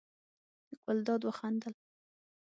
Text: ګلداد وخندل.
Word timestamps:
ګلداد 0.83 1.21
وخندل. 1.25 1.73